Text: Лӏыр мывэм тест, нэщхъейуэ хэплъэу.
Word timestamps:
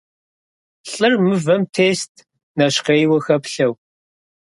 Лӏыр 0.91 1.13
мывэм 1.25 1.63
тест, 1.73 2.11
нэщхъейуэ 2.57 3.19
хэплъэу. 3.25 3.73